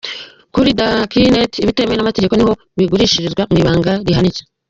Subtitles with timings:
[0.53, 4.41] Kuri Dark net ibitemewe n'amategeko niho bigurishirizwa mu ibanga rihanitse.